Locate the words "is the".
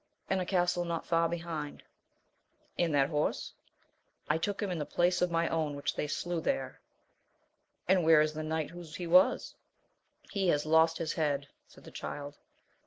8.21-8.41